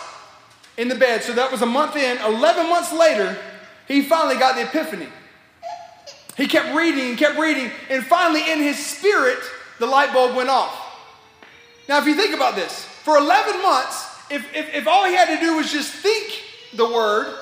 [0.78, 1.24] in the bed.
[1.24, 2.18] So that was a month in.
[2.18, 3.38] 11 months later,
[3.88, 5.08] he finally got the epiphany.
[6.36, 9.40] He kept reading and kept reading, and finally, in his spirit,
[9.80, 10.80] the light bulb went off.
[11.88, 15.28] Now, if you think about this, for 11 months, if, if, if all he had
[15.28, 16.42] to do was just think
[16.74, 17.36] the word,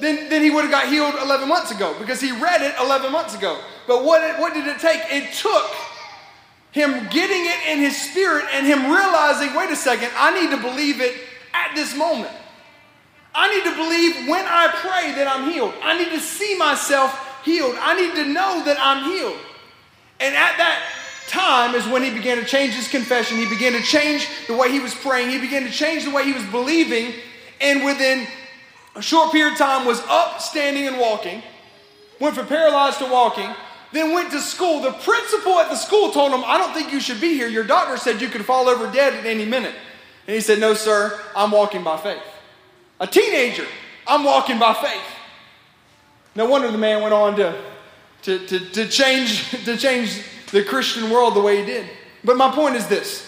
[0.00, 3.12] then, then he would have got healed 11 months ago because he read it 11
[3.12, 3.60] months ago.
[3.86, 5.00] But what, what did it take?
[5.10, 5.70] It took
[6.70, 10.62] him getting it in his spirit and him realizing wait a second, I need to
[10.62, 11.14] believe it
[11.52, 12.30] at this moment.
[13.34, 15.74] I need to believe when I pray that I'm healed.
[15.82, 17.76] I need to see myself healed.
[17.78, 19.38] I need to know that I'm healed.
[20.20, 20.82] And at that
[21.28, 23.36] time is when he began to change his confession.
[23.36, 25.30] He began to change the way he was praying.
[25.30, 27.14] He began to change the way he was believing.
[27.60, 28.26] And within
[28.94, 31.42] a short period of time was up, standing, and walking.
[32.18, 33.50] Went from paralyzed to walking.
[33.92, 34.82] Then went to school.
[34.82, 37.48] The principal at the school told him, I don't think you should be here.
[37.48, 39.74] Your doctor said you could fall over dead at any minute.
[40.26, 42.22] And he said, No, sir, I'm walking by faith.
[43.00, 43.66] A teenager,
[44.06, 45.02] I'm walking by faith.
[46.36, 47.60] No wonder the man went on to,
[48.22, 51.86] to, to, to, change, to change the Christian world the way he did.
[52.24, 53.26] But my point is this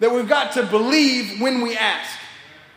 [0.00, 2.18] that we've got to believe when we ask.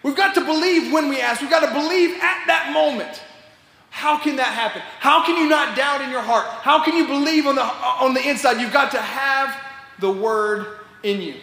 [0.04, 1.40] We've got to believe when we ask.
[1.40, 3.22] We've got to believe at that moment.
[3.90, 4.82] How can that happen?
[5.00, 6.46] How can you not doubt in your heart?
[6.46, 8.60] How can you believe on the, on the inside?
[8.60, 9.56] You've got to have
[10.00, 11.36] the word in you.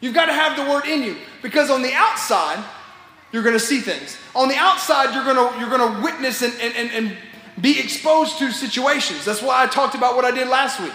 [0.00, 2.62] You've got to have the word in you because on the outside,
[3.32, 4.18] you're going to see things.
[4.34, 7.16] On the outside, you're going to, you're going to witness and, and, and, and
[7.60, 9.24] be exposed to situations.
[9.24, 10.92] That's why I talked about what I did last week.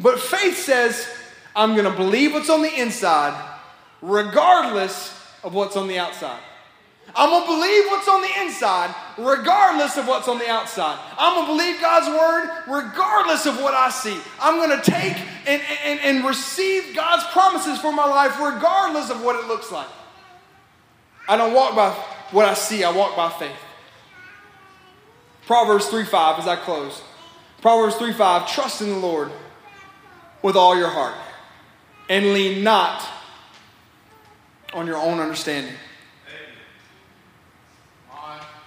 [0.00, 1.06] But faith says,
[1.54, 3.38] I'm going to believe what's on the inside,
[4.00, 6.40] regardless of what's on the outside.
[7.14, 10.98] I'm going to believe what's on the inside, regardless of what's on the outside.
[11.18, 14.16] I'm going to believe God's word, regardless of what I see.
[14.40, 19.22] I'm going to take and, and, and receive God's promises for my life, regardless of
[19.22, 19.88] what it looks like.
[21.28, 21.90] I don't walk by
[22.30, 23.58] what I see, I walk by faith.
[25.46, 27.02] Proverbs 3 5 as I close.
[27.60, 29.32] Proverbs 3 5, trust in the Lord
[30.42, 31.14] with all your heart
[32.08, 33.06] and lean not
[34.72, 35.74] on your own understanding.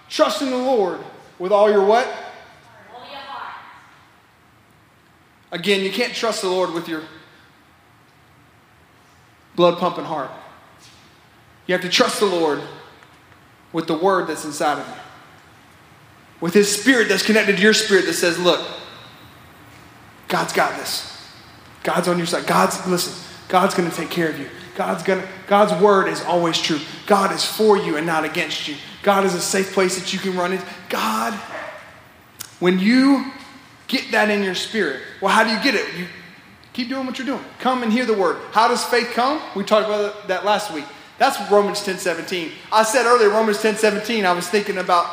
[0.08, 1.00] Trust in the Lord
[1.38, 2.06] with all your what?
[2.06, 3.54] All your heart.
[5.50, 7.02] Again, you can't trust the Lord with your
[9.56, 10.30] blood pumping heart.
[11.66, 12.62] You have to trust the Lord
[13.72, 14.94] with the word that's inside of you.
[16.40, 18.64] With his spirit that's connected to your spirit that says, look,
[20.28, 21.13] God's got this.
[21.84, 22.46] God's on your side.
[22.46, 23.14] God's, listen,
[23.48, 24.48] God's going to take care of you.
[24.74, 26.80] God's to, God's word is always true.
[27.06, 28.74] God is for you and not against you.
[29.04, 30.66] God is a safe place that you can run into.
[30.88, 31.32] God,
[32.58, 33.30] when you
[33.86, 35.94] get that in your spirit, well, how do you get it?
[35.96, 36.06] You
[36.72, 37.44] keep doing what you're doing.
[37.60, 38.38] Come and hear the word.
[38.50, 39.40] How does faith come?
[39.54, 40.86] We talked about that last week.
[41.18, 42.50] That's Romans 10 17.
[42.72, 45.06] I said earlier, Romans 10 17, I was thinking about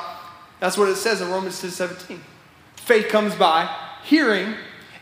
[0.60, 2.22] that's what it says in Romans 10 17.
[2.78, 3.70] Faith comes by
[4.04, 4.56] hearing,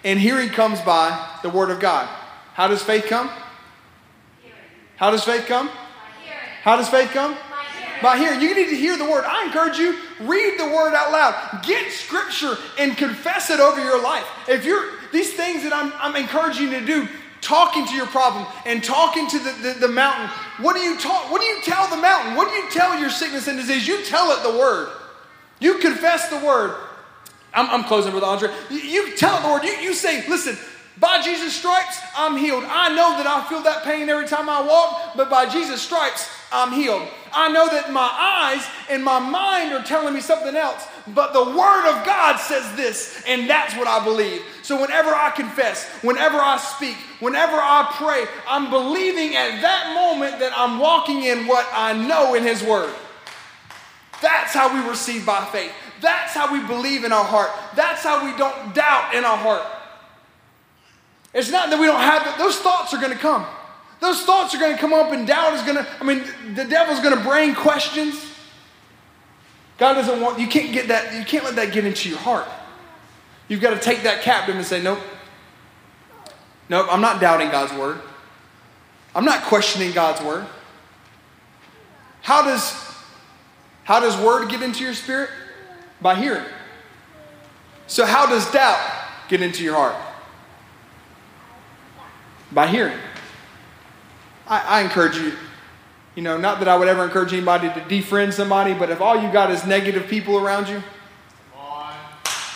[0.04, 2.08] and hearing comes by the word of God.
[2.54, 3.30] How does faith come?
[4.98, 5.70] How does faith come?
[6.62, 7.38] How does faith come?
[8.02, 8.42] By hearing.
[8.42, 9.26] You need to hear the word.
[9.26, 11.64] I encourage you, read the word out loud.
[11.64, 14.26] Get scripture and confess it over your life.
[14.48, 17.08] If you're these things that I'm, I'm encouraging you to do,
[17.42, 20.30] talking to your problem and talking to the, the, the, mountain.
[20.60, 21.32] What do you talk?
[21.32, 22.36] What do you tell the mountain?
[22.36, 23.88] What do you tell your sickness and disease?
[23.88, 24.90] You tell it the word.
[25.60, 26.76] You confess the word.
[27.54, 28.50] I'm, I'm closing with Andre.
[28.70, 29.64] You, tell the word.
[29.64, 30.58] You, you say, listen,
[31.00, 32.64] by Jesus' stripes, I'm healed.
[32.68, 36.30] I know that I feel that pain every time I walk, but by Jesus' stripes,
[36.52, 37.08] I'm healed.
[37.32, 41.44] I know that my eyes and my mind are telling me something else, but the
[41.44, 44.42] Word of God says this, and that's what I believe.
[44.62, 50.40] So whenever I confess, whenever I speak, whenever I pray, I'm believing at that moment
[50.40, 52.94] that I'm walking in what I know in His Word.
[54.22, 55.72] That's how we receive by faith.
[56.02, 57.50] That's how we believe in our heart.
[57.76, 59.66] That's how we don't doubt in our heart.
[61.34, 63.46] It's not that we don't have it, those thoughts are going to come.
[64.00, 66.24] Those thoughts are going to come up, and doubt is going to, I mean,
[66.56, 68.16] the devil's going to bring questions.
[69.78, 72.48] God doesn't want, you can't get that, you can't let that get into your heart.
[73.48, 75.00] You've got to take that captive and say, nope,
[76.70, 78.00] nope, I'm not doubting God's word.
[79.16, 80.46] I'm not questioning God's word.
[82.22, 82.74] How does,
[83.84, 85.30] how does word get into your spirit?
[86.02, 86.46] By hearing.
[87.88, 88.80] So how does doubt
[89.28, 89.96] get into your heart?
[92.52, 92.98] By hearing.
[94.48, 95.34] I, I encourage you,
[96.16, 99.22] you know, not that I would ever encourage anybody to defriend somebody, but if all
[99.22, 100.82] you got is negative people around you,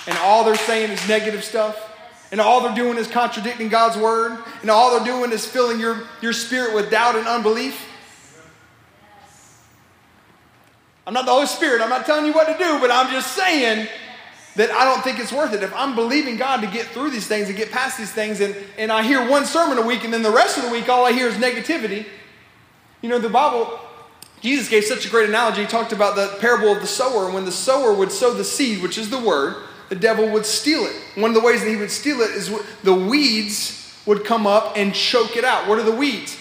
[0.05, 1.91] and all they're saying is negative stuff,
[2.31, 6.01] and all they're doing is contradicting God's word, and all they're doing is filling your,
[6.21, 7.87] your spirit with doubt and unbelief.
[11.05, 13.35] I'm not the Holy Spirit, I'm not telling you what to do, but I'm just
[13.35, 13.87] saying
[14.55, 15.61] that I don't think it's worth it.
[15.61, 18.55] If I'm believing God to get through these things and get past these things, and,
[18.77, 21.05] and I hear one sermon a week, and then the rest of the week all
[21.05, 22.05] I hear is negativity,
[23.01, 23.79] you know, the Bible,
[24.39, 25.61] Jesus gave such a great analogy.
[25.61, 28.45] He talked about the parable of the sower, and when the sower would sow the
[28.45, 29.55] seed, which is the word,
[29.89, 30.95] the devil would steal it.
[31.15, 32.49] One of the ways that he would steal it is
[32.83, 35.67] the weeds would come up and choke it out.
[35.67, 36.37] What are the weeds?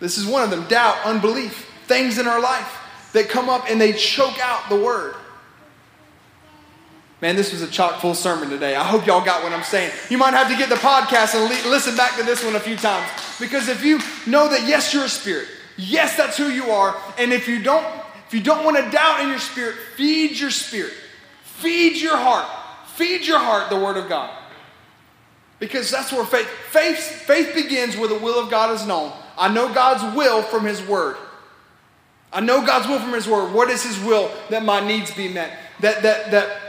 [0.00, 3.80] This is one of them doubt, unbelief, things in our life that come up and
[3.80, 5.14] they choke out the word.
[7.20, 8.76] Man, this was a chock full sermon today.
[8.76, 9.90] I hope y'all got what I'm saying.
[10.08, 12.60] You might have to get the podcast and le- listen back to this one a
[12.60, 13.10] few times.
[13.40, 13.98] Because if you
[14.30, 17.84] know that yes, you're a spirit, yes, that's who you are, and if you don't,
[18.28, 20.92] if you don't want to doubt in your spirit, feed your spirit,
[21.42, 22.46] feed your heart,
[22.94, 24.30] feed your heart the word of God.
[25.58, 29.12] Because that's where faith, faith, faith begins where the will of God is known.
[29.36, 31.16] I know God's will from His word.
[32.32, 33.52] I know God's will from His word.
[33.52, 35.56] What is His will that my needs be met?
[35.80, 36.60] That that that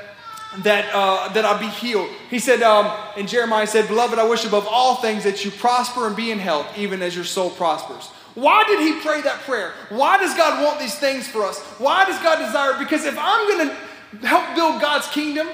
[0.63, 2.09] that, uh, that I be healed.
[2.31, 6.07] He said, um, in Jeremiah said, Beloved, I wish above all things that you prosper
[6.07, 8.07] and be in health, even as your soul prospers.
[8.33, 9.73] Why did he pray that prayer?
[9.89, 11.59] Why does God want these things for us?
[11.77, 12.73] Why does God desire?
[12.73, 12.79] it?
[12.79, 15.47] Because if I'm going to help build God's kingdom,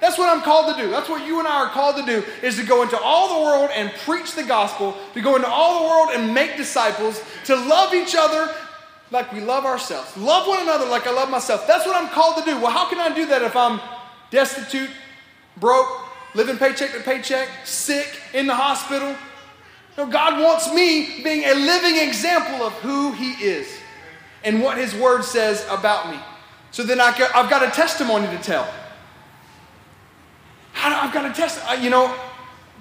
[0.00, 0.90] That's what I'm called to do.
[0.90, 3.46] That's what you and I are called to do is to go into all the
[3.46, 7.56] world and preach the gospel, to go into all the world and make disciples, to
[7.56, 8.52] love each other
[9.10, 10.16] like we love ourselves.
[10.16, 11.66] Love one another like I love myself.
[11.66, 12.58] That's what I'm called to do.
[12.60, 13.80] Well, how can I do that if I'm
[14.30, 14.90] destitute,
[15.56, 15.88] broke,
[16.34, 19.14] living paycheck to paycheck, sick, in the hospital?
[19.96, 23.68] No, God wants me being a living example of who He is
[24.44, 26.18] and what His Word says about me.
[26.70, 28.68] So then I have got a testimony to tell.
[30.74, 31.60] I've got a test.
[31.68, 32.14] Uh, you know,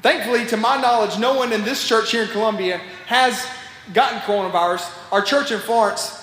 [0.01, 3.47] thankfully, to my knowledge, no one in this church here in Columbia has
[3.93, 4.91] gotten coronavirus.
[5.11, 6.14] Our church in Florence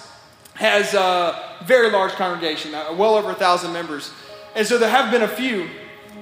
[0.63, 4.13] has a very large congregation, uh, well over a thousand members.
[4.55, 5.69] And so there have been a few.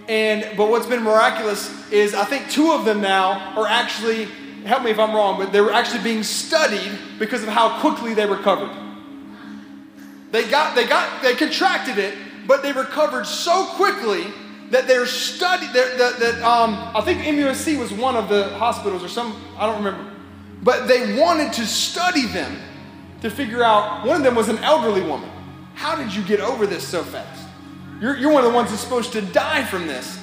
[0.08, 4.24] And but what's been miraculous is I think two of them now are actually
[4.64, 8.14] help me if I'm wrong, but they were actually being studied because of how quickly
[8.14, 8.70] they recovered.
[10.30, 12.16] They got they got they contracted it,
[12.46, 14.24] but they recovered so quickly
[14.70, 19.04] that they're studied that, that, that um, I think MUSC was one of the hospitals
[19.04, 20.10] or some I don't remember,
[20.62, 22.56] but they wanted to study them
[23.22, 24.06] to figure out.
[24.06, 25.30] One of them was an elderly woman.
[25.74, 27.46] How did you get over this so fast?
[28.00, 30.18] You're, you're one of the ones that's supposed to die from this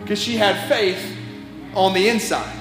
[0.00, 1.16] because she had faith
[1.74, 2.58] on the inside.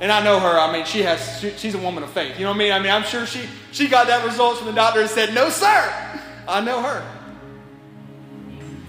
[0.00, 0.58] And I know her.
[0.58, 1.40] I mean, she has.
[1.40, 2.38] She, she's a woman of faith.
[2.38, 2.72] You know what I mean?
[2.72, 5.48] I mean, I'm sure she she got that results from the doctor and said, "No,
[5.48, 7.04] sir." I know her.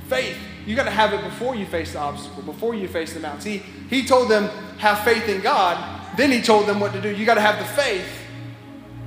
[0.08, 0.38] Faith.
[0.66, 3.42] You got to have it before you face the obstacle, before you face the mountain.
[3.42, 3.58] See,
[3.90, 5.99] he told them have faith in God.
[6.20, 7.16] Then he told them what to do.
[7.16, 8.06] You got to have the faith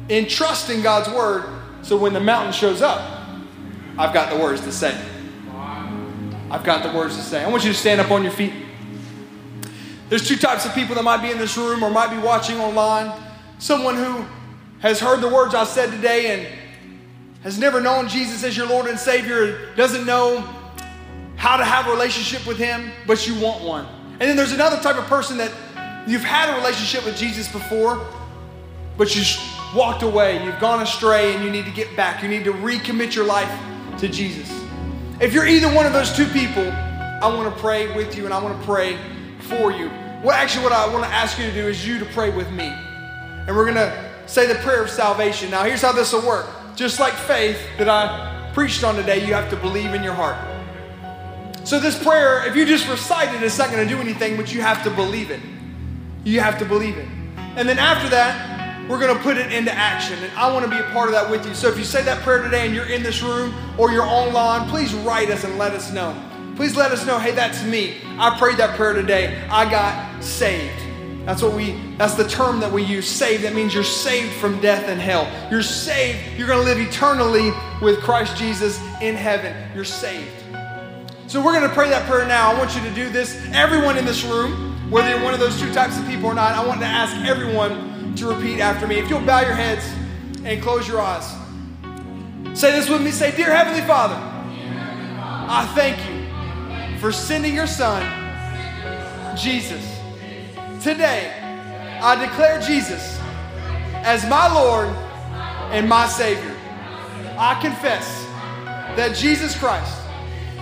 [0.08, 1.44] in trusting God's word.
[1.82, 3.02] So when the mountain shows up,
[3.98, 4.98] I've got the words to say.
[6.50, 7.44] I've got the words to say.
[7.44, 8.54] I want you to stand up on your feet.
[10.08, 12.58] There's two types of people that might be in this room or might be watching
[12.58, 13.12] online.
[13.58, 14.24] Someone who
[14.78, 16.58] has heard the words I said today and
[17.42, 20.40] has never known Jesus as your Lord and Savior, doesn't know
[21.36, 23.86] how to have a relationship with Him, but you want one.
[24.12, 25.52] And then there's another type of person that
[26.07, 28.07] you've had a relationship with Jesus before,
[28.96, 29.26] but you've
[29.74, 32.22] walked away, you've gone astray, and you need to get back.
[32.22, 33.50] You need to recommit your life
[33.98, 34.50] to Jesus.
[35.20, 38.34] If you're either one of those two people, I want to pray with you and
[38.34, 38.98] I want to pray
[39.38, 39.88] for you.
[40.22, 42.50] Well, actually, what I want to ask you to do is you to pray with
[42.50, 42.66] me.
[43.46, 45.50] And we're going to say the prayer of salvation.
[45.50, 46.46] Now, here's how this will work.
[46.74, 50.36] Just like faith that I preached on today, you have to believe in your heart.
[51.64, 54.53] So, this prayer, if you just recite it, it's not going to do anything, but
[54.53, 55.40] you have to believe it.
[56.25, 57.09] You have to believe it.
[57.57, 60.18] And then after that, we're going to put it into action.
[60.23, 61.55] And I want to be a part of that with you.
[61.55, 64.68] So, if you say that prayer today and you're in this room or you're online,
[64.68, 66.14] please write us and let us know.
[66.57, 67.97] Please let us know, hey, that's me.
[68.18, 69.43] I prayed that prayer today.
[69.51, 70.83] I got saved.
[71.25, 73.45] That's what we that's the term that we use, saved.
[73.45, 75.31] That means you're saved from death and hell.
[75.51, 76.37] You're saved.
[76.37, 79.55] You're going to live eternally with Christ Jesus in heaven.
[79.75, 80.31] You're saved.
[81.29, 82.53] So we're going to pray that prayer now.
[82.53, 83.41] I want you to do this.
[83.53, 86.53] Everyone in this room, whether you're one of those two types of people or not,
[86.53, 88.99] I want to ask everyone to repeat after me.
[88.99, 89.85] If you'll bow your heads
[90.45, 91.24] and close your eyes.
[92.55, 93.11] Say this with me.
[93.11, 98.03] Say, "Dear heavenly Father, I thank you for sending your son,
[99.37, 99.85] Jesus.
[100.83, 101.33] Today,
[102.03, 103.18] I declare Jesus
[104.05, 104.89] as my Lord
[105.70, 106.55] and my Savior.
[107.39, 108.26] I confess
[108.97, 109.95] that Jesus Christ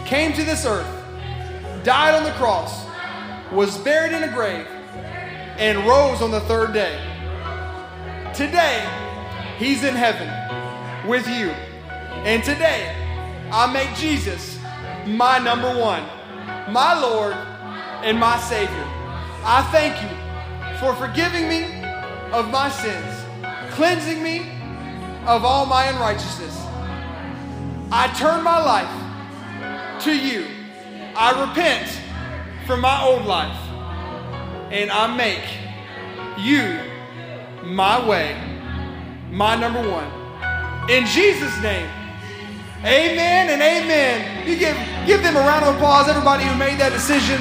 [0.05, 0.87] came to this earth,
[1.83, 2.85] died on the cross,
[3.53, 4.66] was buried in a grave,
[5.59, 6.98] and rose on the third day.
[8.34, 8.86] Today,
[9.59, 10.28] He's in heaven
[11.09, 11.51] with you.
[12.24, 12.94] And today,
[13.53, 14.59] I make Jesus
[15.07, 16.03] my number one
[16.72, 17.34] my Lord
[18.05, 18.86] and my Savior.
[19.44, 21.64] I thank you for forgiving me
[22.32, 23.24] of my sins,
[23.72, 24.40] cleansing me
[25.26, 26.57] of all my unrighteousness.
[27.90, 30.46] I turn my life to you.
[31.16, 31.99] I repent
[32.67, 33.57] from my old life
[34.71, 35.45] and I make
[36.39, 36.79] you
[37.65, 38.37] my way,
[39.31, 40.11] my number one.
[40.91, 41.89] In Jesus' name.
[42.85, 44.49] Amen and amen.
[44.49, 47.39] You give, give them a round of applause, everybody who made that decision.